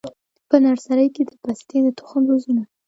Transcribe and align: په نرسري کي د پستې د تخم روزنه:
په 0.49 0.55
نرسري 0.63 1.07
کي 1.15 1.23
د 1.29 1.31
پستې 1.43 1.77
د 1.85 1.87
تخم 1.99 2.23
روزنه: 2.31 2.63